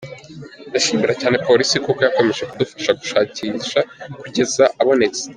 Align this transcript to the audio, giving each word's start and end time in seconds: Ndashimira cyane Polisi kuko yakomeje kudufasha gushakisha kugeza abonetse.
Ndashimira 0.69 1.13
cyane 1.21 1.37
Polisi 1.47 1.75
kuko 1.85 1.99
yakomeje 2.03 2.43
kudufasha 2.49 2.91
gushakisha 2.99 3.79
kugeza 4.21 4.63
abonetse. 4.81 5.23